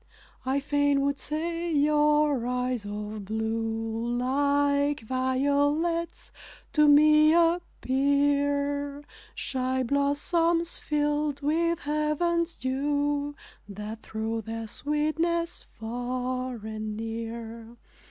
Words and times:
I 0.47 0.59
fain 0.59 1.01
would 1.01 1.19
say 1.19 1.71
your 1.71 2.47
eyes 2.47 2.85
of 2.85 3.25
blue, 3.25 4.17
Like 4.17 5.01
violets 5.01 6.31
to 6.73 6.87
me 6.87 7.35
appear; 7.35 9.03
Shy 9.35 9.83
blossoms, 9.83 10.79
filled 10.79 11.41
with 11.41 11.81
heaven's 11.81 12.55
dew, 12.57 13.35
That 13.69 14.01
throw 14.01 14.41
their 14.41 14.67
sweetness 14.67 15.67
far 15.77 16.55
and 16.55 16.97
near. 16.97 17.77